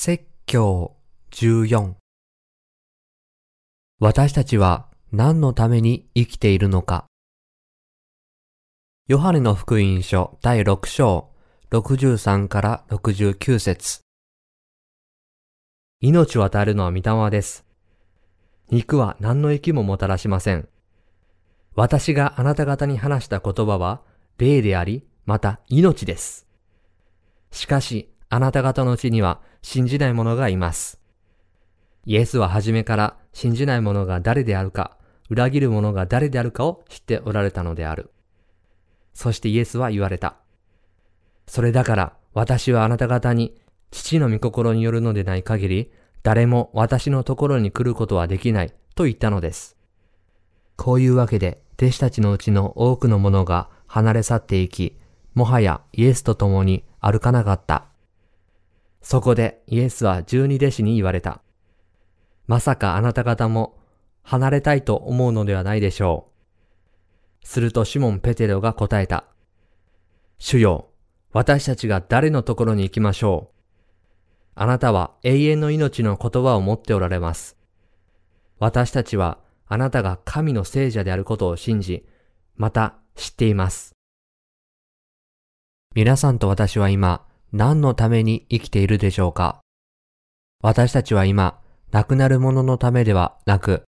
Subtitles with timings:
[0.00, 0.94] 説教
[1.32, 1.94] 14
[3.98, 7.06] 私たちは何のために生きているのか
[9.08, 11.30] ヨハネの福音書第6章
[11.72, 14.02] 63から69節
[16.00, 17.64] 命を与えるのは御霊です。
[18.70, 20.68] 肉は何の益ももたらしません。
[21.74, 24.02] 私があなた方に話した言葉は
[24.36, 26.46] 霊であり、また命です。
[27.50, 29.40] しかし、あなた方のうちには
[29.70, 30.98] 信じない者がいます。
[32.06, 34.96] イエスは初めから信じない者が誰であるか、
[35.28, 38.10] 裏切る者が誰であるかを知っておられたのである。
[39.12, 40.36] そしてイエスは言われた。
[41.46, 49.76] それだから私はあなた方に父の御心によるのでない限り、誰も私のところに来ることはできないと言ったのです。
[50.76, 54.96] こういうわけで、弟子たちのうちの多くの者が離れ去っていき、
[55.34, 57.87] もはやイエスと共に歩かなかった。
[59.10, 61.40] そこでイエスは十二弟子に言われた。
[62.46, 63.78] まさかあなた方も
[64.22, 66.28] 離れたいと思うのではないでしょ
[67.42, 67.46] う。
[67.46, 69.24] するとシモン・ペテロが答えた。
[70.36, 70.90] 主よ、
[71.32, 73.60] 私たちが誰のところに行きましょう。
[74.56, 77.56] あなたは永遠の命の言葉を持っておられます。
[78.58, 82.06] 私たちはあなたが神の聖者であることを信じ、
[82.56, 83.92] また知っています。
[85.94, 89.60] 皆さんと私は今、何のために生きているでしょうか？
[90.60, 91.60] 私たちは今、
[91.92, 93.84] 亡くなるもののためではなく、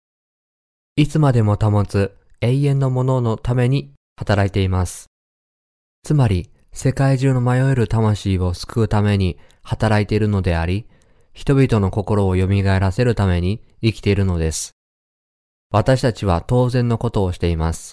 [0.97, 5.09] いつまでも保つ永遠のもののために働いています。
[6.03, 10.87] つまり、世界中の迷える魂を救うために働いているのであり、
[11.35, 14.73] 人々の心を蘇らせるために生きているのです。
[15.71, 17.93] 私たちは当然のことをしています。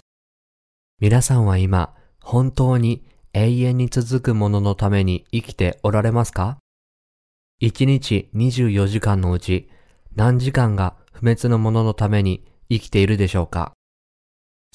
[1.00, 3.06] 皆さんは今、本当に
[3.40, 6.58] 永遠に続くもののために生きておられますか？
[7.59, 9.70] 一日24時間のうち
[10.16, 13.74] 何時間が不滅のもののために生きているでしょうか？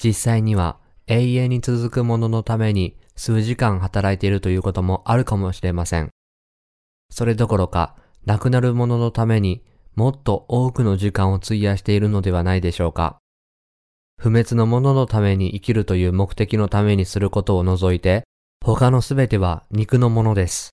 [0.01, 6.09] 実際には永遠に続くもののために数時間働いているということもあるかもしれません。
[7.09, 9.61] それどころか、亡くなるもののために
[9.95, 13.17] もっと多くの時間を費やしているのではないでしょうか？
[14.21, 18.23] 不滅のもののために生きるという目的のためにすることを除いて、
[18.65, 20.69] 他のすべては肉のものです。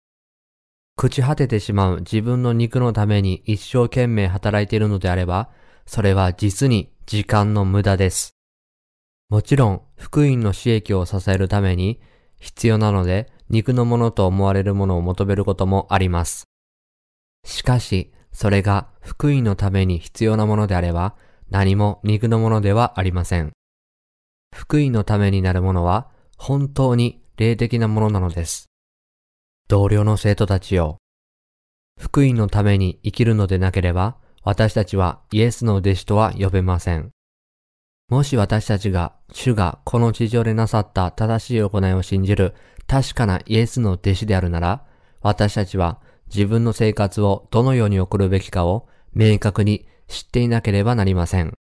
[0.97, 5.51] 朽ち果ててしまう自分の肉のために一生懸命働いているのであれば、
[5.87, 8.37] それは実に時間の無駄です。
[9.29, 12.01] もちろん、福音の刺激を支えるために
[12.39, 16.45] 必要なので、肉のものと思われるものを求めることもあります。
[17.45, 21.17] しかし、それが福音のために必要なものであれば、
[21.51, 23.51] 何も肉のものではありません。
[24.55, 28.69] 福音のためになるものは、本当に霊的なものなのです。
[29.67, 30.99] 同僚の生徒たちよ。
[31.99, 37.13] 福音のために生きるのでなければ、私たちはイエスの弟子とは呼べません。
[38.11, 42.53] もし私たちが主がこの地上でなさった正しい行いを信じる
[42.87, 44.85] 確かなイエスの弟子であるなら、
[45.23, 51.55] 私たちは自分の生活をどのように送るべきかを明確に知っていなければなりません。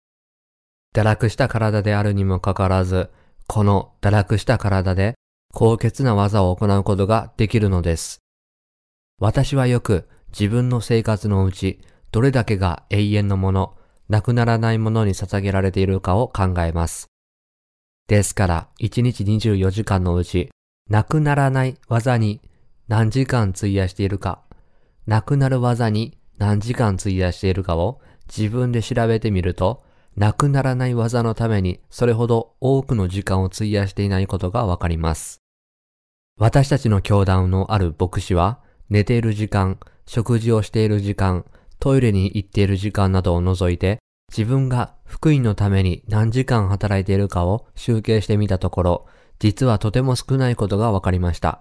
[0.94, 3.10] 堕落した体であるにもかかわらず、
[3.48, 5.16] この堕落した体で
[5.54, 8.22] 高潔な技を行うことができるのです。
[9.20, 13.76] 私はよく自分の生活のうちどれだけが永遠のもの、
[14.08, 17.08] なくならないものに捧げられているかを考えます。
[18.08, 20.50] ですから、1日24時間のうち、
[20.90, 22.42] なくならない技に
[22.88, 24.42] 何時間費やしているか、
[25.06, 29.84] なくなる技に何時間費やしているかを自分で調べてみると、
[30.16, 35.40] なくならない技のためにそれほど多くの時間を費やしていないことがわかります。
[36.40, 38.60] 私たちの教団のある牧師は、
[38.90, 41.46] 寝ている時間、食事をしている時間、
[41.80, 44.00] トイレに行っている時間などを除いて、
[44.32, 49.06] 自分が福音のために何時間働いているかを集計してみたところ、
[49.40, 51.60] 実はとても少ないことがわかりました。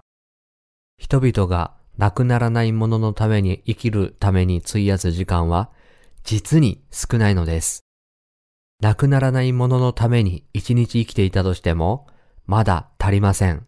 [0.97, 5.69] 人々が亡くならないもののために生きるために費やす時間は、
[6.23, 7.81] 実に少ないのです。
[8.81, 12.07] 亡くならないもののために一日生きていたとしても、
[12.45, 13.65] まだ足りません。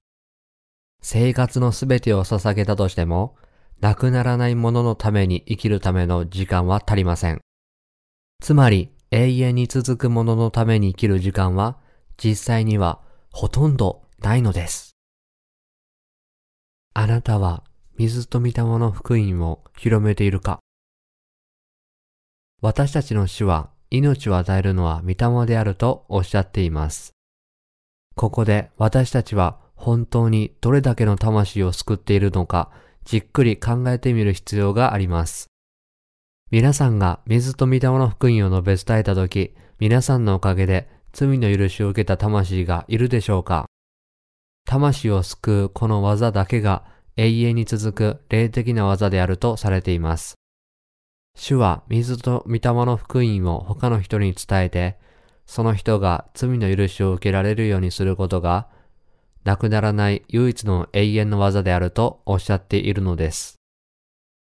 [1.02, 3.36] 生活のすべてを捧げたとしても、
[3.82, 7.42] 亡くならないもののために生きるための時間は足りません。
[8.42, 11.78] つまり、永遠に続くもののために生きる時間は、
[12.18, 14.92] 実際にはほとんどないのです。
[16.94, 17.64] あなたは
[17.98, 20.60] 水と御霊の福音を広めているか？
[22.62, 27.14] 私たちの主は命を与えるのは御霊であるとおっしゃっています。
[28.16, 32.72] ここで私たちは本当にどれだけの魂を救っているのか
[33.04, 35.48] じっくり考えてみる必要があります。
[36.52, 43.66] 皆さんが水と御霊の福音を述べ伝えたとき、皆さんのおかげで罪の許しを受けた魂がいるでしょうか
[44.66, 46.86] 魂を救うこの技だけが
[47.18, 50.41] 永遠に続く霊的な技であるとされています。
[51.36, 54.98] 主は水と御霊の福音を他の人に伝えて、
[55.46, 58.68] その人が罪の許しを受けられるようにすることが、
[59.44, 63.56] なくならない唯一の永遠の技であるとおっしゃっているのです。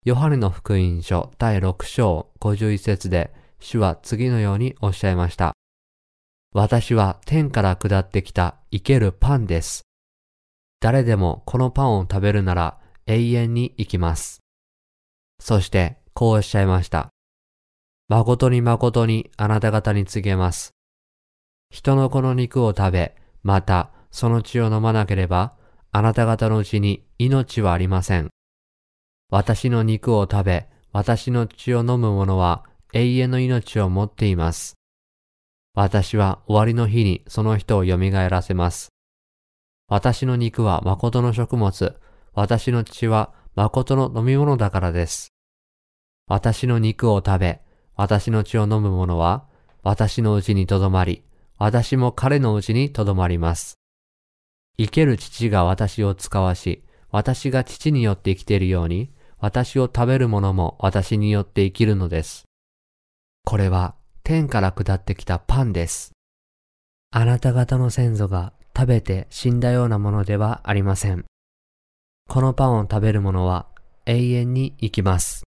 [0.04, 5.52] ヨハネの福音書第6章51節で主は次のようにおっしゃいました。
[6.54, 9.82] 私は天から下ってきた生けるパンです。
[10.80, 14.40] 誰でもこのパンを食べるなら永遠に生きます。
[15.40, 17.10] そしてこうおっしゃいました。
[18.08, 20.74] 誠に誠にあなた方に告げます。
[21.70, 25.52] 人の子の肉を食べ、またその血を飲まなければ、
[25.92, 28.30] あなた方のうちに命はありません。
[29.30, 34.74] 私の肉を食べ、私の血を飲む者は永遠の命を持っています。
[35.76, 38.88] 私は終わりの日にその人を蘇らせます。
[39.86, 41.94] 私の肉は誠の食物、
[42.34, 45.28] 私の血は誠の飲み物だからです。
[46.28, 47.60] 私の肉を食べ、
[47.96, 49.46] 私の血を飲む者は、
[49.82, 51.24] 私のうちにとどまり、
[51.56, 53.78] 私も彼のうちにとどまります。
[54.76, 59.10] 生ける父が私を使わし、私が父によって生きているように、
[59.40, 62.44] 私を食べる者も私によって生きるのです。
[63.44, 66.12] これは天から下ってきたパンです。
[67.10, 71.24] あなた方の先祖が食べて死んだようなものではありません。
[72.28, 73.66] このパンを食べる者は
[74.04, 75.47] 永遠に生きます。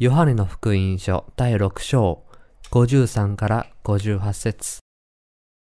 [0.00, 2.24] ヨハネの福音書第6章
[2.72, 4.80] 53から58節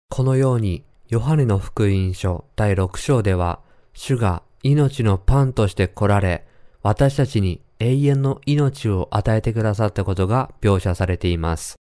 [0.09, 3.59] このようにヨハネの福音書第6章では
[3.93, 6.43] 主が命のパンとして来られ
[6.81, 11.75] 私たちに永遠の命を与えてくださったことが描写されています。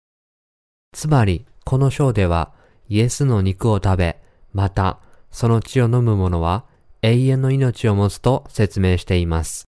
[0.92, 2.50] つまりこの章では
[2.88, 4.20] イエスの肉を食べ
[4.52, 4.98] また、
[5.30, 6.64] その血を飲む者は
[7.02, 9.64] 永遠の命を持つと説明しています。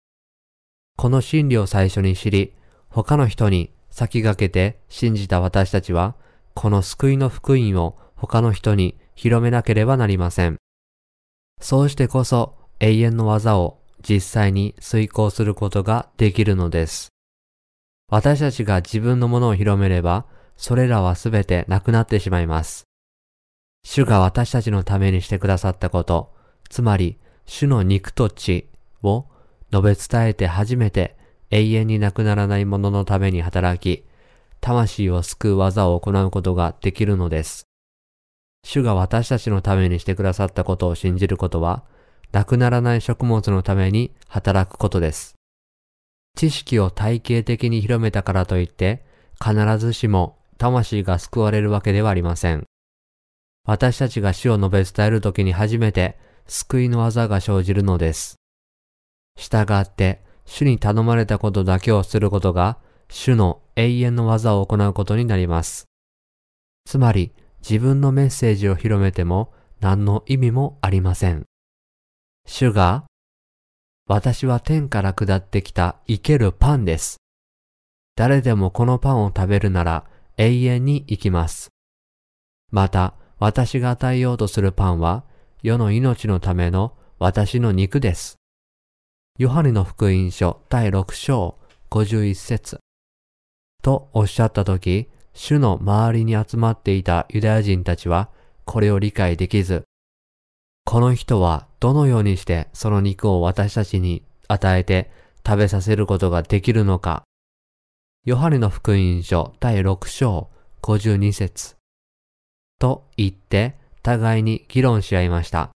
[0.97, 2.53] この真理を最初に知り、
[2.93, 6.13] 他の人に先駆けて信じた私たちは、
[6.53, 10.57] この救いの福音を他の人に広めなければなりません。
[11.59, 17.09] そうしてこそ永遠の技を実際に遂行することができるのです。
[18.11, 20.25] 私たちが自分のものを広めれば、
[20.55, 22.83] それらはすべてなくなってしまいます。
[23.83, 26.31] 主が私たちのためにしてくださったこと、
[26.69, 28.69] つまり主の肉と血
[29.01, 29.25] を
[29.71, 31.17] 述べ伝えて初めて
[31.53, 34.03] 永遠になくならないもののために働き、
[34.59, 37.67] 魂を救う技を行うことができるのです。
[38.65, 41.83] 主が私たちのためにしてくださったことを信じることは、
[42.31, 45.35] なくならない食物のために働くことです。
[46.35, 49.05] 知識を体系的に広めたからといって、
[49.39, 52.63] 必ずしも魂が救われるわけではありません。
[53.67, 56.17] 私たちが死を述べ伝えるときに初めて
[56.47, 58.37] 救いの技が生じるのです。
[59.37, 62.77] 従って、主に頼まれたことだけをすることが、
[63.09, 65.87] 主の永遠の技を行うことになります。
[66.85, 71.45] つまり、自分のメッセージを広めても何の意味もありません。
[72.45, 73.05] 主が、
[74.05, 77.17] 私は天から下ってきた生けるパンです。
[78.15, 80.05] 誰でもこのパンを食べるなら
[80.37, 81.69] 永遠に生きます。
[82.69, 85.23] また、私が与えようとするパンは、
[85.61, 88.35] 世の命のための私の肉です。
[89.39, 91.57] ヨハネの福音書第6章
[91.89, 92.77] 51節
[93.81, 98.29] とおっしゃったとき、主の周りに集まっていたユダヤ人たちは
[98.65, 99.85] これを理解できず、
[100.85, 105.09] この人はどのようにしてその肉を私たちに与えて
[105.43, 107.23] 食べさせることができるのか。
[108.25, 110.51] ヨハネの福音書第6章
[110.83, 111.75] 52節
[112.77, 115.71] と言って互いに議論し合いました。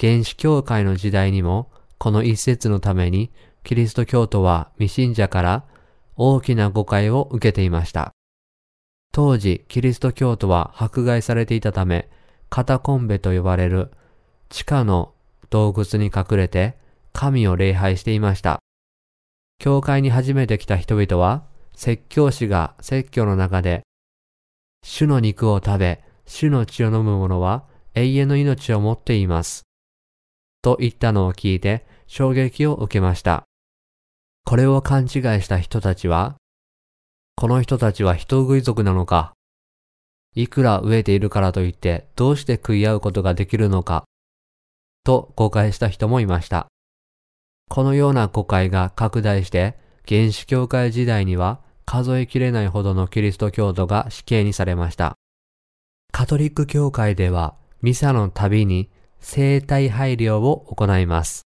[0.00, 3.30] 原始教会の時代にもこの一節のために
[3.64, 5.64] キリスト教徒は未信者から
[6.16, 8.12] 大きな誤解を受けていました。
[9.12, 12.08] 当時キリスト教徒は迫害されていたため
[12.50, 13.90] カタコンベと呼ばれる
[14.48, 15.12] 地下の
[15.50, 16.76] 洞窟に隠れて
[17.12, 18.60] 神を礼拝していました。
[19.58, 23.82] 教会に初めて来た人々は説教師が説教の中で
[24.82, 27.64] 主の肉を食べ、主の血を飲む者は
[27.94, 29.67] 永遠の命を持っています。
[30.62, 33.44] と言ったのを聞いて衝撃を受けました。
[34.44, 35.08] これを勘違い
[35.42, 36.36] した人たちは、
[37.36, 39.32] この人たちは人食い族なのか、
[40.34, 44.04] いくら飢えているからといってどうして食い合うことができるのか、
[45.04, 46.68] と誤解した人もいました。
[47.68, 55.14] このような誤解が拡大して、原始教会時代には数えきれないほどのキリスト教徒が死刑にされました。
[56.12, 61.42] カトリック教会ではミサのたびに生体配慮を行います。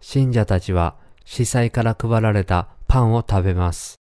[0.00, 3.96] 信者たちは司祭から配られたパンを食べます。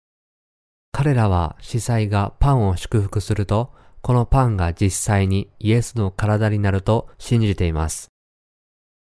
[0.91, 8.09] 彼らは司祭がパンを祝福すると、このパンが実際にイエスの体になると信じています。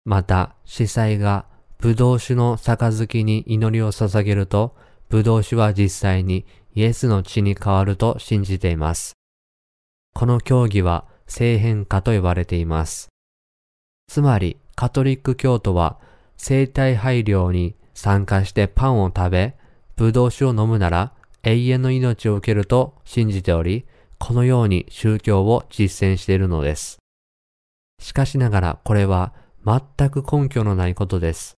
[0.05, 1.45] また、司祭が
[1.77, 4.75] ブドウ酒の杯に祈りを捧げると、
[5.09, 9.13] ブドウ酒は実際にイエスの血に変わると信じています。
[10.15, 13.12] この教義は聖変化と呼ばれています。
[14.07, 15.99] つまり、カトリック教徒は
[16.37, 19.55] 生体配慮に参加してパンを食べ、
[19.95, 23.85] ブドウ酒を飲むなら永遠の命を受けると信じており、
[24.17, 26.97] このように宗教を実践しているのです。
[27.99, 29.33] しかしながらこれは
[29.65, 31.55] 全く根拠のないことです。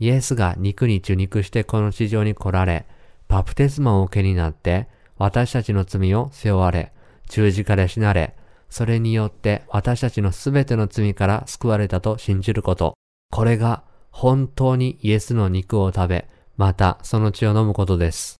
[0.00, 2.86] イエスが肉に受肉してこの地上に来られ、
[3.28, 6.92] バプテスマを受けになって、私たちの罪を背負われ、
[7.28, 8.34] 十字架で死なれ、
[8.74, 12.94] それによって私たちのすべての罪から救われたと信じること。
[13.30, 18.34] これが本当にイエスの肉を食べ、またその血を飲むことです。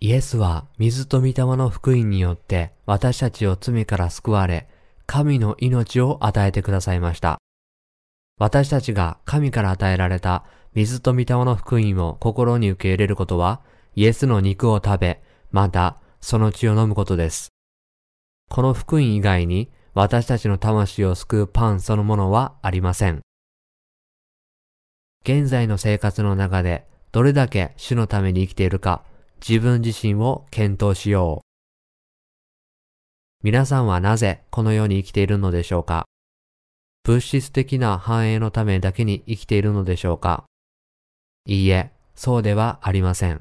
[0.00, 4.66] イエスは水と御霊の福音によって私たちを罪から救われ、
[5.06, 7.38] 神の命を与えてくださいました。
[8.40, 13.60] 私たちが神から与えられた水と御霊の福音を心に受け入れることは、
[13.94, 17.52] イエスの肉を食べ、またその血を飲むことです。
[18.48, 23.20] この福音以外に私たちの魂を救うパンそのものはありません。
[25.22, 29.02] 現在の生活の中でどれだけ主のために生きているか
[29.46, 31.44] 自分自身を検討しよう。
[33.44, 36.06] 皆さんはなぜこの世に生きているのでしょうか？
[37.04, 40.44] 物質的な繁栄のためだけに生きているのでしょうか？
[41.46, 43.40] いいえ、そうではありません。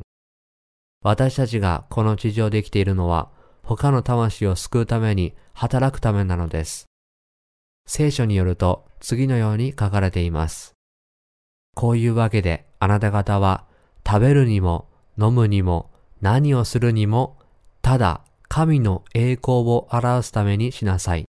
[1.04, 3.30] 私たちがこの地上で生きているのは
[3.68, 6.86] 他の魂を救うために働くためなのです。
[7.86, 10.74] 聖書によると次のように書かれています。
[11.76, 13.66] こういうわけであなた方は
[14.08, 14.88] 食べるにも
[15.20, 17.38] 飲むにも何をするにも
[17.82, 21.26] ただ神の栄光を表すためにしなさい。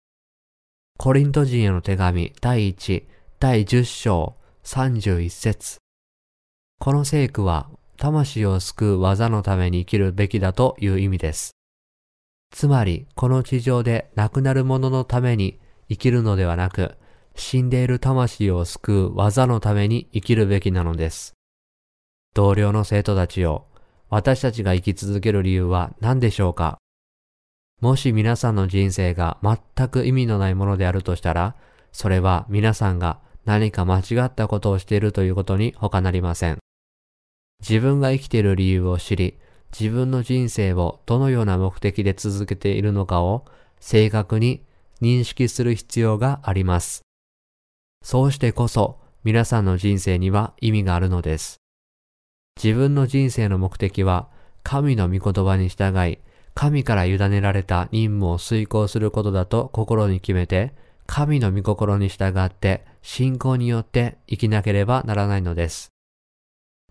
[0.97, 3.05] コリント人への手紙第1
[3.41, 5.79] 第10章31節
[6.79, 11.58] この聖句は魂を救う技のために生きるべきだという意味です。
[12.51, 16.97] つまり、この地上で亡くなる者のために生きるのではなく、
[17.35, 21.35] 死んでいる魂を救う技のために生きるべきなのです。
[22.35, 23.67] 同僚の生徒たちよ、
[24.11, 26.79] 私たちが生き続ける理由は何でしょうか？
[27.81, 31.55] もし皆さんの人生が全く意味のないものであるとしたら、
[31.93, 36.59] それは皆さんが何か間違ったことをしているということに他なりません。
[37.61, 39.39] 自分が生きている理由を知り、
[39.73, 43.45] 自分の人生をどのような目的で続けているのかを
[43.81, 44.65] 正確に
[45.01, 47.03] 認識する必要があります。
[48.03, 51.59] そうしてこそ皆さんの人生には意味があるのです。
[52.63, 54.29] 自分の人生の目的は
[54.63, 56.19] 神の御言葉に従い、
[56.55, 60.75] 神から委ねられた任務を遂行することだと心に決めて、
[61.07, 65.93] 神の御心に従って信仰によって生きなければならないのです。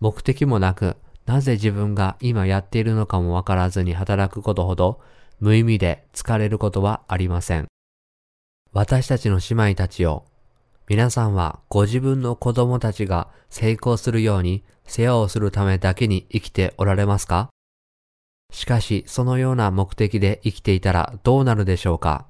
[0.00, 0.96] 目的もなく
[1.28, 4.98] なぜ自分が今やっているのかもわからずに働くことほど
[5.40, 7.66] 無意味で疲れることはありません。
[8.72, 10.24] 私たちの姉妹たちを、
[10.88, 17.50] 皆さんはご自分の子供たちが成功するように世話をするためだけに生きておられますか？
[18.50, 22.26] しかしそのような目的で生きていたらどうなるでしょうか？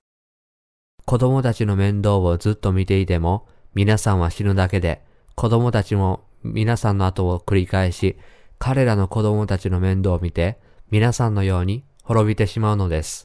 [1.05, 5.05] 子供たちの面倒をずっと見ていても皆さんは死ぬだけで
[5.37, 8.19] 子供たちも皆さんの後を繰り返し
[8.59, 10.59] 彼らの子供たちの面倒を見て、
[10.91, 13.25] 皆さんのように滅びてしまうのです。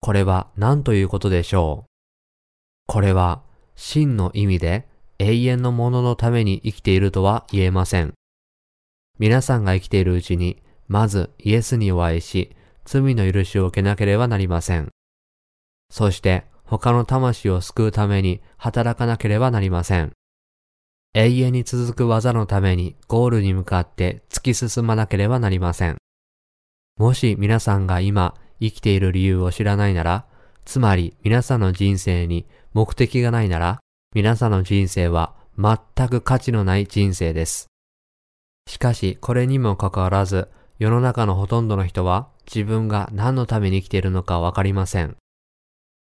[0.00, 1.90] これは何ということでしょう？
[2.86, 3.42] これは
[3.74, 4.86] 真の意味で
[5.18, 8.12] 永遠のもののために生きているとは言えません。
[9.18, 14.90] 皆さんが生きているうちに、まずイエスにお会いし、罪の許しを受けなければなりません。
[15.90, 20.12] そして他の魂を救うために働かなければなりません。
[21.18, 25.96] 永遠に続く技のためにゴールに向かって突き進まなければなりません。
[26.98, 30.26] もし皆さんが今生きている理由を知らないなら、
[30.66, 32.44] つまり皆さんの人生に
[32.74, 33.80] 目的がないなら、
[34.14, 37.68] 皆さんの人生は全く価値のない人生です。
[38.68, 45.16] しかしこれにもかかわらず、世の中のほとんどの人は自分が何のために生きているのかわかりません。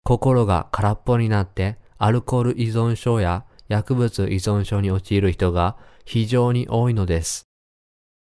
[0.05, 7.47] 心が空っぽになってアルコール依存症や薬物依存症に陥る人が非常に多いのです。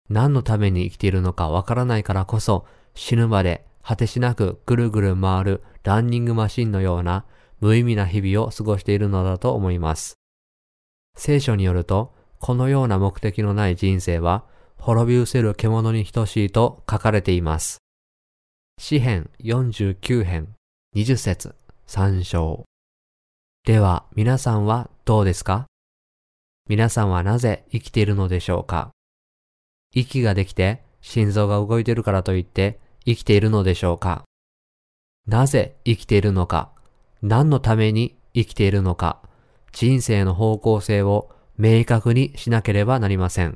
[0.10, 7.26] 何のために生きているのかわからないからこそ死ぬまで果てしなくぐるぐる回るランニングマシンのような
[7.60, 10.16] 無意味な日々を過ごしているのだと思います。
[11.18, 14.44] 聖書によると、このような目的のない人生は
[14.78, 17.78] 滅び失せる獣に等しいと書かれています。
[18.78, 20.50] 詩編49編
[20.96, 21.56] 20節
[21.88, 22.66] 参照。
[23.66, 25.68] では皆さんはどうですか？
[26.68, 28.90] 皆さんはなぜ生きているのでしょうか？
[29.94, 34.24] 息ができて心臓が動いているからといって生きているのでしょうか？
[35.28, 36.72] なぜ生きているのか？
[37.22, 39.22] 何のために生きているのか？
[39.74, 43.54] 人生の方向性を明確にしなければなりません。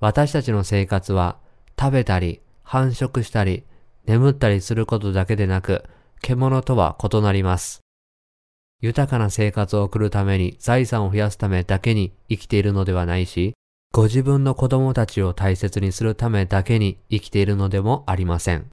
[0.00, 1.40] 私たちの生活は
[1.76, 3.64] 食べたり繁殖したり
[4.04, 5.82] 眠ったりすることだけでなく
[6.22, 7.80] 獣とは異なります。
[8.80, 13.54] 豊かな生活を送るために財産を増やすためだけに生きているのではないし、
[13.92, 18.66] ご自分の子供たちを大切にするためだけに生きているのでもありません。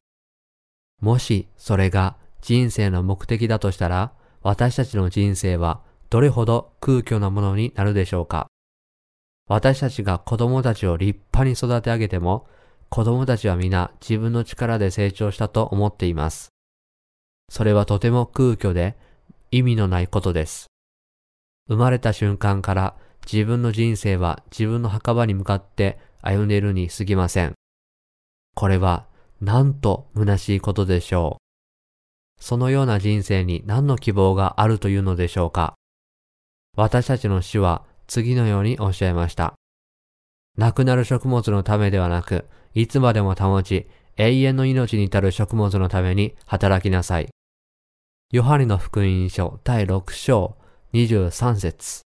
[1.00, 8.48] もしそれが人生の目的だとしたら、私たちの人生はどれほど空虚なものになるでしょうか
[9.48, 12.48] 私たちが子供たちを立派に育て上げても、
[12.90, 16.50] 子供たちは皆自分の力で成長したと思っています。
[17.50, 18.96] それはとても空虚で
[19.54, 20.72] 意味のないことです。
[21.68, 22.96] 生まれた瞬間から
[23.32, 27.54] 自分の人生は自分の墓場に向かって歩んでいるに過ぎません。
[28.56, 29.06] これは
[29.42, 32.44] なんと虚しいことでしょう。
[32.44, 35.76] そのような人生に何の希望があるというのでしょうか。
[36.76, 39.54] 私たちの死は次のようにおっしゃいました。
[40.58, 43.86] 亡くなる食物のためではなく、いつまでも保ち、
[44.18, 47.30] 永遠の命に至る食物のために働きなさい。
[48.34, 50.58] ヨハネの福音書第6章
[50.94, 52.02] 23節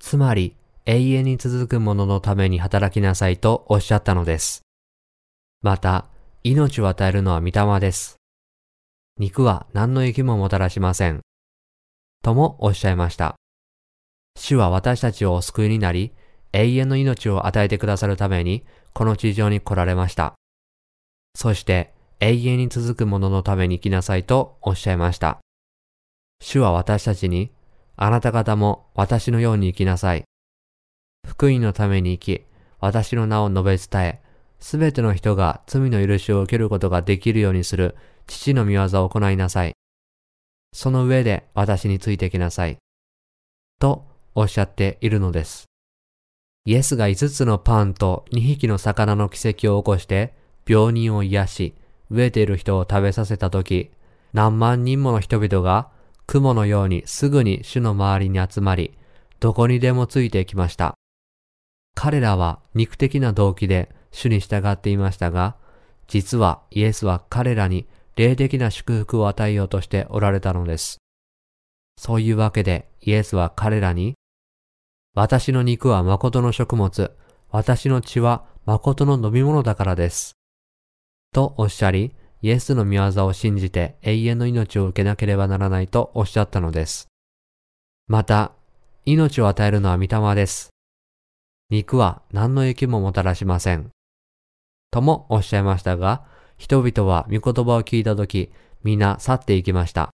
[0.00, 4.62] つまり、永遠に続くもののために働きなさいとおっしゃったのです。
[5.62, 6.06] また、
[6.42, 8.16] 命を与えるのは御霊です。
[9.20, 11.20] 肉は何の益ももたらしません。
[12.24, 13.36] ともおっしゃいました。
[14.36, 16.12] 主は私たちをお救いになり、
[16.52, 18.64] 永遠の命を与えてくださるために、
[18.94, 20.34] この地上に来られました。
[21.36, 25.38] そして、永遠に続くもののために生きなさいとおっしゃいました。
[26.42, 27.50] 主は私たちに、
[27.96, 30.24] あなた方も私のように生きなさい。
[31.26, 32.44] 福音のために生き、
[32.78, 34.20] 私の名を述べ伝え、
[34.58, 39.72] すべての人が罪の許しを受けることができるようにする父の御業を行いなさい。
[40.74, 42.76] その上で私についてきなさい。
[43.78, 45.64] とおっしゃっているのです。
[46.66, 50.34] イエスが5つのパンと2匹の魚の奇跡を起こして
[50.66, 51.74] 病人を癒し、
[52.10, 53.90] 飢えている人を食べさせたとき、
[54.32, 55.88] 何万人もの人々が
[56.26, 58.96] 雲のようにすぐに主の周りに集まり、
[59.40, 60.94] どこにでもついてきました。
[61.94, 65.56] 彼らは肉的な動機で主に従っていましたが、
[66.06, 70.98] 実はイエスは彼らに霊的な祝福を与えようとしておられたのです。
[71.96, 74.14] そういうわけでイエスは彼らに、
[75.14, 77.12] 私の肉は誠の食物、
[77.50, 80.39] 私の血は誠の飲み物だからです。
[81.32, 82.12] とおっしゃり、
[82.42, 87.08] イエスの御業を信じて永遠の命を受けなければならないとおっしゃったのです。
[88.08, 88.52] また、
[89.04, 90.70] 命を与えるのは御霊です。
[91.70, 93.90] 肉は何の益ももたらしません。
[94.90, 96.24] ともおっしゃいましたが、
[96.58, 98.50] 人々は御言葉を聞いたとき、
[98.82, 100.10] 皆去っていきました。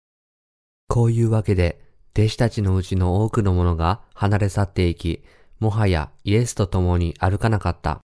[0.87, 1.81] こういうわけで、
[2.17, 5.23] 弟子たちのうちの多くの者が離れ去っていき、
[5.59, 8.04] もはやイエスと共に歩かなかった。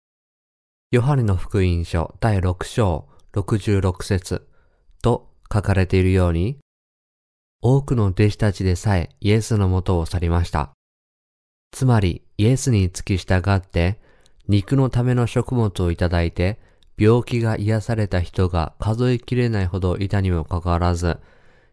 [0.93, 4.47] ヨハネの福音書第6章66節
[5.03, 6.59] と書かれているように、
[7.61, 10.71] 多くの弟子たちでさえイエスのもとを去りました。
[11.73, 13.99] つまりイエスに付き従って
[14.47, 16.61] 肉のための食物をいただいて
[16.97, 21.19] 病気が癒された人が数えきれないほどいたにもかかわらず、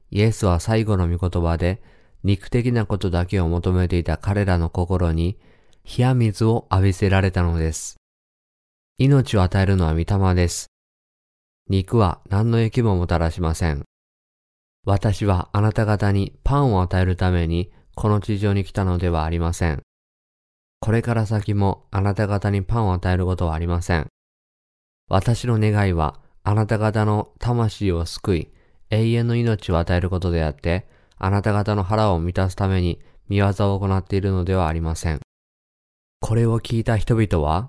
[0.10, 1.84] イエスは最後の御言葉で
[2.24, 5.38] 肉的なことだけを求めていた彼らの心に
[5.86, 7.98] 冷や水を浴びせられたのです。
[9.04, 10.68] 命を与えるのは御霊です。
[11.70, 13.84] 肉は何の益ももたらしません。
[14.86, 19.82] 私はあなた方にパンを与えるためにこの地上に来たのではありません。
[20.80, 24.08] これから先もあなた方にパンを与えることはありません。
[25.10, 28.54] 私の願いはあなた方の魂を救い、
[28.90, 30.88] 永遠の命を与えることであって、
[31.18, 35.20] あなた方の腹を満たすために見業を行っているのではありません。
[36.22, 37.68] これを聞いた人々は、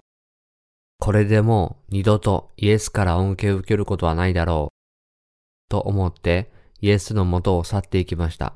[0.98, 4.74] これでもう二度とイエスから恩恵を受けることはないだろう。
[5.70, 8.54] と思ってイエスの元を去っていきました。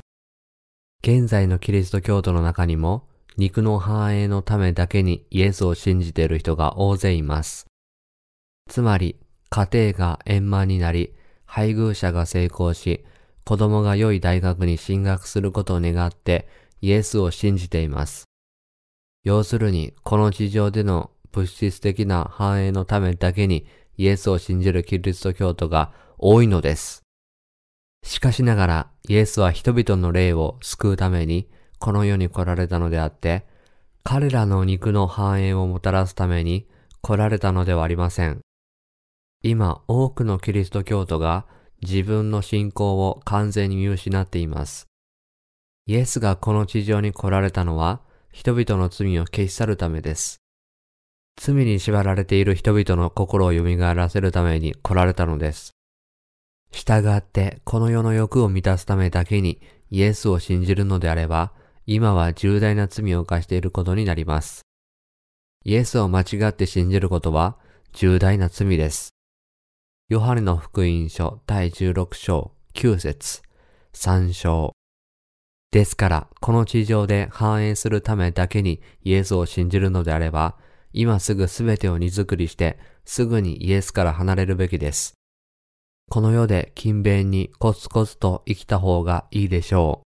[1.03, 7.66] 現在のキリスト教徒の中にも肉の繁栄のためだけにイエスを信じている人が大勢います。
[8.68, 9.16] つまり、
[9.48, 11.14] 家庭が円満になり、
[11.46, 13.05] 配偶者が成功し、
[13.44, 16.48] 子供が良い大学に進学することを願って
[16.81, 18.24] イエスを信じています。
[19.22, 27.03] 要するに、この地上での物質的な繁栄のためだけにイエスを信じるキリスト教徒が多いのです。
[28.03, 33.47] しかしながら、イエスは人々の霊を救うためにこの世に来られたのであって、
[34.05, 36.69] 彼らの肉の繁栄をもたらすために
[37.03, 38.41] 来られたのではありません。
[39.43, 41.47] 今、多くのキリスト教徒が
[41.83, 44.87] 自分の信仰を完全に見失っています。
[45.87, 48.01] イエスがこの地上に来られたのは、
[48.33, 50.38] 人々の罪を消し去るためです。
[51.40, 53.62] 罪に縛られている人々の心を蘇
[53.94, 55.72] らせるために来られたのです。
[56.72, 61.53] 従ってこの世の欲を満たすためだけにイエスを信じるのであれば、
[61.87, 64.62] 今は重大な罪を犯していることになります。
[65.64, 67.57] イエスを間違って信じることは
[67.92, 69.11] 重大な罪です。
[70.09, 73.42] ヨハネの福音書第16章9節
[73.92, 74.72] 3章
[75.70, 80.57] ですから、この地上で繁栄するためだけにイエスを信じるのであれば、
[80.92, 85.14] 今すぐすべてを荷造りして、すぐにイエスから離れるべきです。
[86.11, 90.09] この世で勤勉にコツコツと生きた方がいいでしょう。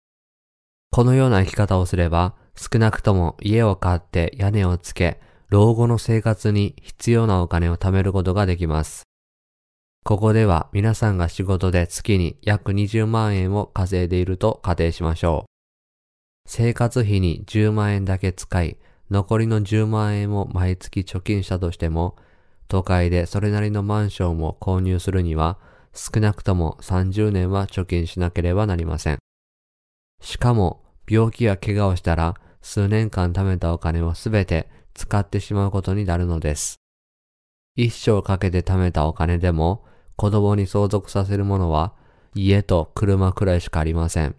[0.95, 9.03] このような生き方をすれば、少なくとも家を買って屋根をつけ、老後の生活に必要なお金を貯めることができます。
[10.03, 15.51] ここでは皆さんが仕事で月に約20万円を稼いでいると仮定しましょう。
[16.49, 18.77] 生活費に10万円だけ使い、
[19.09, 22.15] 残りの10万円を毎月貯金したとしても、
[22.67, 25.57] 都会でそれなりのマンションを購入するには、
[25.93, 29.19] 少なくとも30年は貯金しなければなりません。
[30.21, 36.77] しかも、病気や怪我をしたら、数年間貯めたお金をすべて使ってしまうことになるのです。
[37.75, 39.85] 一生かけて貯めたお金でも、
[40.17, 41.93] 子供に相続させるものは、
[42.35, 44.35] 家と車くらいしかありません。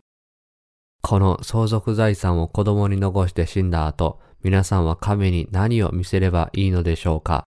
[1.00, 7.42] この相続財産を子供に残して死んだ後、皆さんは神に何を見せればいいのでしょうか？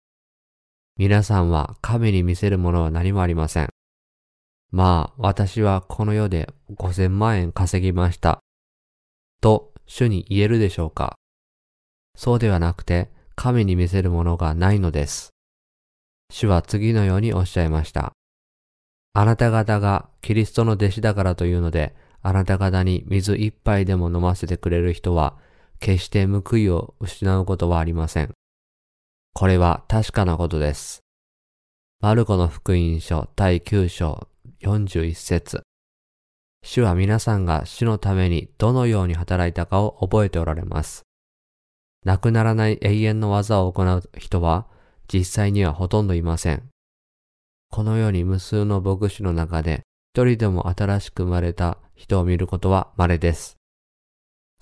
[0.98, 3.70] 皆さんは神に見せるものは何もありません。
[4.72, 8.40] まあ、私はこの世で5000万円稼ぎました。
[9.40, 11.16] と、主に言えるでしょうか？
[12.18, 15.30] そうではなくて、神に見せるものがないのです。
[16.30, 18.12] 主は次のようにおっしゃいました。
[19.14, 25.38] あなた方がキリストの弟子だからというので、あなた方に水一杯でも飲ませてくれる人は、
[25.82, 28.32] 決して報いを失うことはありません。
[29.34, 31.02] これは確かなことです。
[32.00, 34.28] マルコの福音書第9章
[34.62, 35.64] 41節
[36.64, 41.02] 主は皆さんが主のためにどのように働いたかを覚えておられます。
[42.06, 44.68] 亡くならない永遠の技を行う人は
[45.12, 46.70] 実際にはほとんどいません。
[47.72, 49.82] このように無数の牧師の中で
[50.14, 53.61] 一人でも新しく生まれた人を見ることは稀です。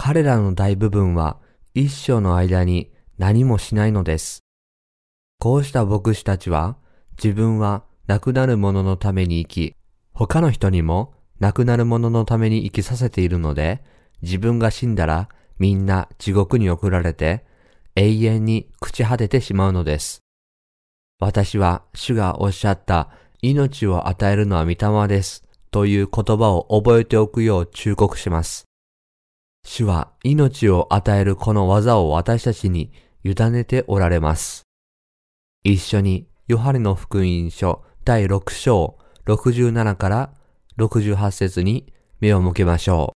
[0.02, 1.36] 彼らの大部分は
[1.74, 4.46] 一生の間に何もしないのです。
[5.40, 6.78] こうした牧師たちは
[7.22, 9.76] 自分は亡くなる者のために生き、
[10.14, 13.84] 他の人にも亡くなる者のために生きさせているので、
[14.22, 15.28] 自分が死んだら
[15.60, 17.44] みんな地獄に送られて
[17.98, 20.22] 永遠に朽ち果ててしまうのです。
[21.20, 23.10] 私は主がおっしゃった
[23.42, 28.69] 命を与えるのは御霊ですという言葉を覚えておくよう忠告します。
[29.64, 32.92] 主は命を与えるこの技を私たちに
[33.24, 34.64] 委ねておられます。
[35.64, 40.34] 一緒にヨハネの福音書第6章67から
[40.78, 43.14] 68節に目を向けましょ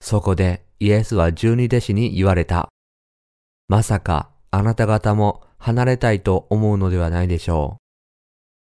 [0.00, 0.04] う。
[0.04, 2.68] そこでイエスは十二弟子に言われた。
[3.68, 7.78] まさかあなた方も離れたいと思うのではないでしょ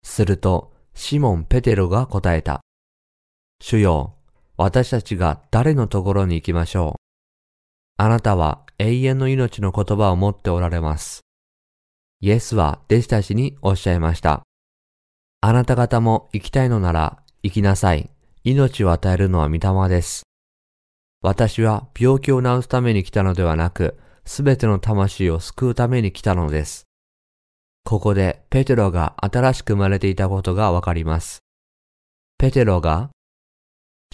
[0.04, 0.08] う。
[0.08, 2.62] すると、シモン・ペテロが答えた。
[3.62, 4.16] 主よ、
[4.58, 7.02] 私たちが誰のところに行きましょう。
[7.98, 11.22] あなたは永遠の命の言葉を持っておられます。
[12.22, 14.44] イエスは弟子たちにおっしゃいました。
[15.42, 18.10] あなた方も行きたいのなら行きなさい。
[18.46, 20.24] 命を与えるのは御霊です。
[21.22, 26.84] 私は病気を治すために来たのではなく、すべての魂を救うために来たのです。
[27.86, 31.40] ここでペテロが新しく生まれていたことがわかります。
[32.38, 33.10] ペテロが、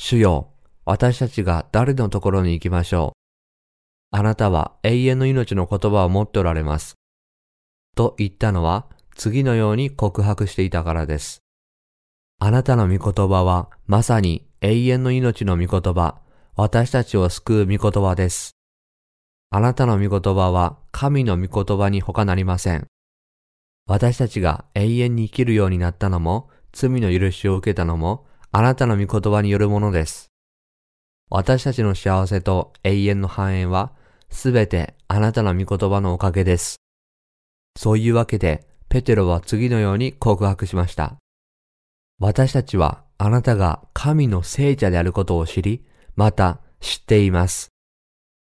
[0.01, 0.53] 主よ、
[0.85, 3.17] 私たちが誰のところに行きましょ
[4.13, 4.17] う。
[4.17, 6.95] あなたは永遠の命の言葉を持っておられます。
[7.97, 8.85] と言ったのは
[9.17, 11.41] 次のように告白していたからです。
[12.39, 16.21] あなたの御言葉はまさに永遠の命の御言葉、
[16.55, 18.51] 私たちを救う御言葉です。
[19.49, 22.87] あなたの御言葉は神の御言葉に他なりません。
[23.85, 30.31] 私たちが永遠に生きるようになったのも、罪の許しを受けたのも、あなたの御言葉によるものです。
[31.29, 33.93] 私たちの幸せと永遠の繁栄は、
[34.31, 36.77] すべてあなたの御言葉のおかげです。
[37.77, 41.17] そういうわけで、ペテロは次のように告白しました。
[42.19, 45.85] 私たちはあなたが神の聖者であることを知り、
[46.15, 47.69] また知っています。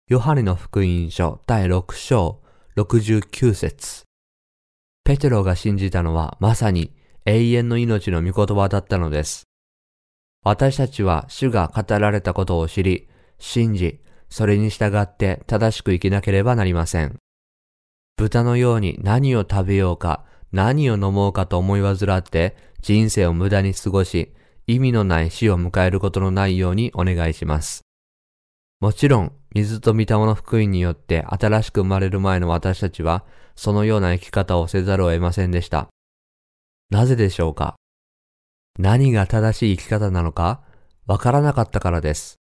[0.07, 2.41] ヨハネの福音書第6章
[2.77, 4.03] 69節
[5.03, 6.93] ペテロが信じたのはまさに
[7.25, 9.48] 永遠の命の御言葉だったのです。
[10.51, 13.07] 私たちは主が語られたことを知り、
[13.37, 17.19] 信じ、それに従って正しく生きなければなりません。
[18.17, 24.33] 豚のように何を食べようか、何を飲もうかと思い煩って人生を無駄に過ごし、
[24.65, 27.81] 意味のない死を迎えることのないようにお願いします。
[28.79, 33.23] もちろん、水と御霊の福音によって新しく生まれる前の私たちは、
[33.55, 35.89] そのような生き方をせざるを得ませんでした。
[36.89, 37.75] なぜでしょうか？
[38.79, 40.61] 何が正しい生き方なのか
[41.05, 42.37] わからなかったからです。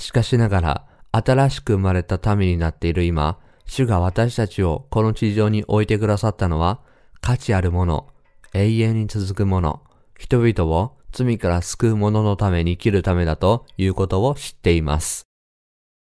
[0.00, 6.80] しかしながら、新しく生まれた民になっている今、主が私たちをこの地上に置いてくださったのは、
[7.20, 8.06] 価値あるもの、
[8.54, 9.82] 永遠に続くもの、
[10.16, 15.24] 人々を罪から救う者のために生きるためだということを知っています。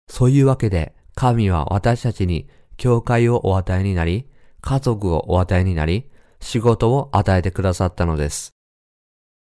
[0.08, 4.28] そういうわけで、神は私たちに教会をお与えになり、
[4.60, 6.08] 家族をお与えになり、
[6.40, 8.55] 仕事を与えてくださったのです。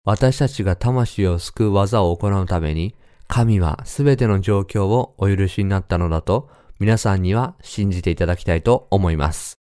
[0.04, 2.94] 私たちが魂を救う技を行うために、
[3.28, 9.56] 神はすべての状況をお許しになったのだと、皆さんには信じていただきたいと思います。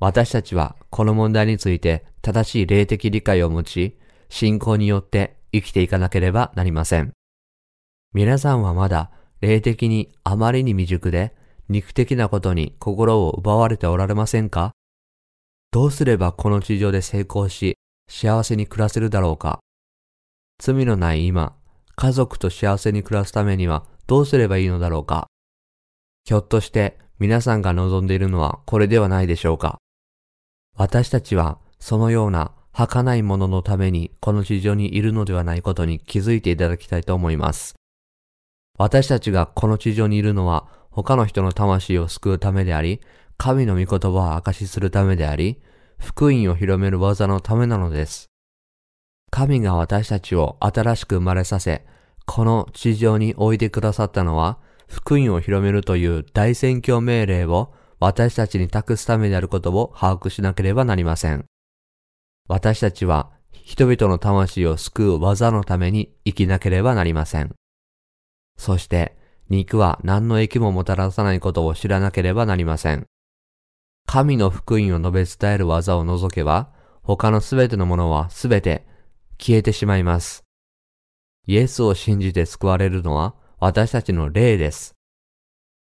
[0.00, 7.12] 私たちはこの問題について正しい霊的理解を持ち、信仰によって生きていかなければなりません。
[8.12, 11.36] 皆さんはまだ霊的にあまりに未熟で、
[11.68, 14.72] 肉的なことに心を奪われておられませんか？
[15.70, 17.76] どうすればこの地上で成功し、
[18.08, 19.60] 幸せに暮らせるだろうか。
[20.58, 21.54] 罪のない今、
[21.96, 25.26] 家族と幸せに暮らすためにはどうすればいいのだろうか。
[26.24, 29.78] ひょっとして皆さんが望んでいるのはこれではないでしょうか。
[30.76, 37.74] 私たちはそのような儚いもののためにこの地上にいるのではないことに気づいていただきたいと思います。
[38.76, 43.00] 私たちがこの地上にいるのは他の人の魂を救うためであり、
[43.36, 45.60] 神の御言葉を証しするためであり、
[46.04, 48.28] 福音を広める技のためなのです。
[49.30, 51.84] 神が私たちを新しく生まれさせ、
[52.26, 61.46] この地上に置いてくださったのは、福音を広めるという大宣教命令を私たちに託すためであることを把握しなければなりません。
[62.48, 67.54] 私たちは人々の魂を救う技のために生きなければなりません。
[68.58, 69.16] そして、
[69.48, 73.06] 肉は何の益ももたらさないことを知らなければなりません。
[74.06, 76.70] 神の福音を述べ伝える技を除けば、
[77.02, 78.86] 他のすべてのものはすべて
[79.38, 80.44] 消えてしまいます。
[81.46, 84.94] イエスを信じて救われるのは私たちの霊です。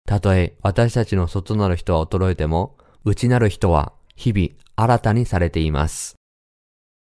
[0.06, 6.16] たとえ私たちの外なる人は衰えても、内なる人は日々新たにされています。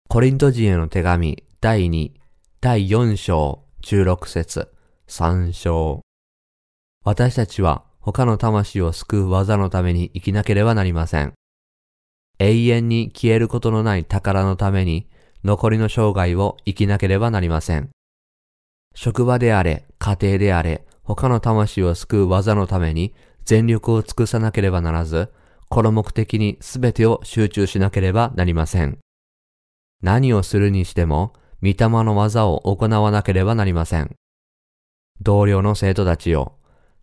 [0.08, 2.12] コリント人への手紙第2、
[2.60, 4.72] 第4章16節
[5.08, 6.00] 3章。
[7.04, 11.32] 私たちは他の魂を救う技のために生きなければなりません。
[12.38, 15.08] 永遠に消えることのない宝のために
[15.42, 17.90] 残りの生涯を生きなければなりません。
[18.94, 23.12] 職場であれ、家庭であれ、他の魂を救う技のために
[23.44, 25.32] 全力を尽くさなければならず、
[25.68, 28.98] この目的に全てを集中しなければなりません。
[30.00, 34.14] 何をするにしても、御霊の技を行わなければなりません。
[35.20, 36.52] 同僚の生徒たちよ、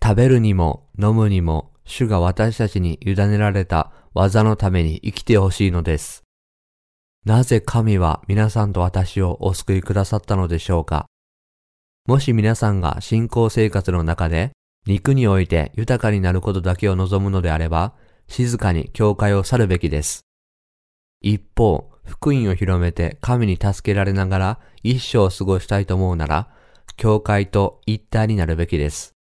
[0.03, 6.23] 食べるにも飲むにも主が私たちに委ねられた技のために生きてほしいのです。
[7.25, 11.05] なぜ神は皆さんと私をお救いくださったのでしょうか
[12.05, 14.51] もし皆さんが信仰生活の中で
[14.85, 17.93] 肉において豊かになることだけを望むのであれば、
[18.27, 20.25] 静かに教会を去るべきです。
[21.21, 26.49] 一方、福音を広めて神に助けられながら一生を過ごしたいと思うなら、
[26.97, 29.12] 教会と一体になるべきです。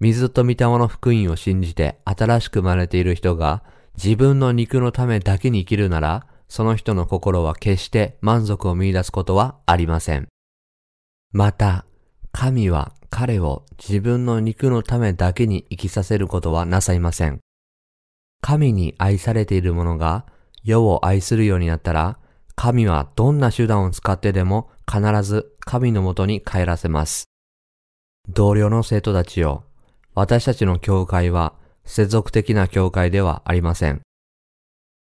[0.00, 3.64] 水と御霊の福音を信じて新しく生まれている人が
[3.96, 10.28] 自分の肉のためだけに生きるなら、その人の心は決して満足を見出すことはありません。
[11.32, 11.84] また、
[12.30, 17.40] 神は彼を自分の肉のためだけに生きさせることはなさいません。
[18.40, 20.24] 神に愛されている者が
[20.62, 22.18] 世を愛するようになったら、
[22.54, 27.24] 神はどんな手段を使ってでも必ず神のもとに帰らせます。
[28.28, 29.64] 同僚の生徒たちよ、
[30.20, 31.54] 私たちの教会は
[31.84, 34.00] 世俗的な教会ではありません。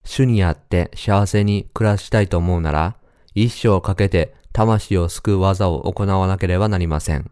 [0.05, 2.97] 主にあって幸せに暮らしたいと思うなら、
[3.35, 7.31] 一生かけて魂を救う技を行わなければなりません。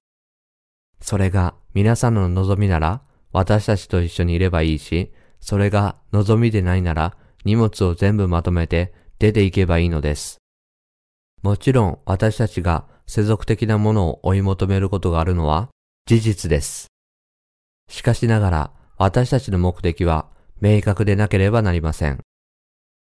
[1.02, 10.38] それが皆さんの望みなら、私たちと一緒にいればいいし、それが望みでないなら、荷物を全部まとめて出ていけばいいのです。
[11.42, 15.68] もちろん私たちが世俗的なものを追い求めることがあるのは
[16.06, 16.93] 事実です。
[17.88, 20.26] しかしながら私たちの目的は
[20.60, 22.20] 明確でなければなりません。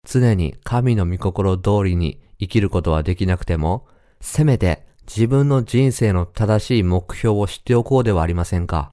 [0.06, 3.86] 常に神の御心通りに生きることはできなくても、
[4.20, 8.90] せめて自分の人生の正しい目標を知っておこうではありませんか。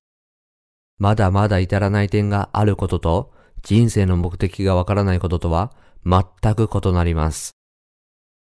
[0.97, 5.71] まだまだ至らない点があることと、人生の目的がわからないこととは
[6.05, 7.51] 全く異なります。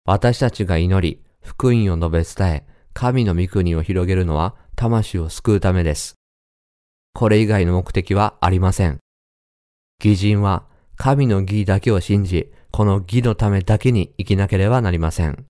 [0.05, 6.15] 私たちが祈り、福音を述べ伝え、神の御国を広げるのは魂を救うためです。
[7.13, 8.99] これ以外の目的はありません。
[10.03, 10.65] 義人は
[10.95, 15.45] 神の義だけを信じ、この義のためだけに生きなければなりません。